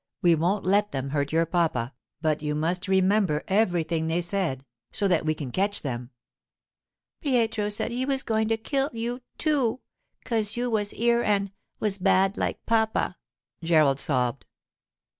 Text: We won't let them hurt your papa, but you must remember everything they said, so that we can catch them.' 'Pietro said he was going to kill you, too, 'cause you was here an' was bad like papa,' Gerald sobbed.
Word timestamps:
We 0.23 0.33
won't 0.33 0.65
let 0.65 0.91
them 0.91 1.11
hurt 1.11 1.31
your 1.31 1.45
papa, 1.45 1.93
but 2.21 2.41
you 2.41 2.55
must 2.55 2.87
remember 2.87 3.43
everything 3.47 4.07
they 4.07 4.19
said, 4.19 4.65
so 4.91 5.07
that 5.07 5.27
we 5.27 5.35
can 5.35 5.51
catch 5.51 5.83
them.' 5.83 6.09
'Pietro 7.21 7.69
said 7.69 7.91
he 7.91 8.03
was 8.03 8.23
going 8.23 8.47
to 8.47 8.57
kill 8.57 8.89
you, 8.93 9.21
too, 9.37 9.79
'cause 10.25 10.57
you 10.57 10.71
was 10.71 10.89
here 10.89 11.21
an' 11.21 11.51
was 11.79 11.99
bad 11.99 12.35
like 12.35 12.65
papa,' 12.65 13.15
Gerald 13.63 13.99
sobbed. 13.99 14.45